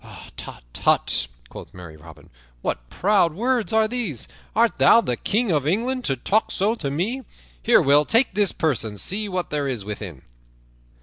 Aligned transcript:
"Hut, 0.03 0.63
tut," 0.73 1.27
quoth 1.49 1.75
merry 1.75 1.95
Robin, 1.95 2.31
"what 2.63 2.89
proud 2.89 3.35
words 3.35 3.71
are 3.71 3.87
these? 3.87 4.27
Art 4.55 4.79
thou 4.79 4.99
the 4.99 5.15
King 5.15 5.51
of 5.51 5.67
England, 5.67 6.05
to 6.05 6.15
talk 6.15 6.49
so 6.49 6.73
to 6.73 6.89
me? 6.89 7.21
Here, 7.61 7.83
Will, 7.83 8.03
take 8.03 8.33
this 8.33 8.51
purse 8.51 8.83
and 8.83 8.99
see 8.99 9.29
what 9.29 9.51
there 9.51 9.67
is 9.67 9.85
within." 9.85 10.23